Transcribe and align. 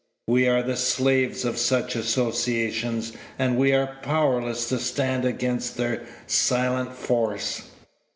We 0.27 0.47
are 0.47 0.63
the 0.63 0.77
slaves 0.77 1.45
of 1.45 1.59
such 1.59 1.95
associations, 1.95 3.13
and 3.37 3.55
we 3.55 3.71
are 3.71 3.97
powerless 4.01 4.67
to 4.69 4.79
stand 4.79 5.25
against 5.25 5.77
their 5.77 6.07
silent 6.25 6.93
force. 6.93 7.69